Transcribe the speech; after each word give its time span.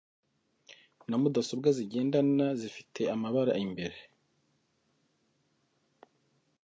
na 1.07 1.15
mudasobwa 1.21 1.69
zigendanwa 1.77 2.45
zifite 2.61 3.01
amabara 3.15 3.53
imbere 3.65 3.97